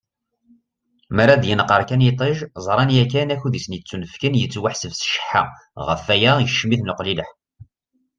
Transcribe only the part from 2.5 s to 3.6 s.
ẓran yakan akud i